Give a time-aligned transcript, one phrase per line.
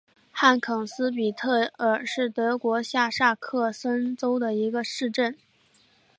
[0.31, 5.37] 汉肯斯比特尔是德国下萨克森州的一个市镇。